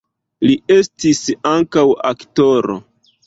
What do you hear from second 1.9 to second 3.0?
aktoro.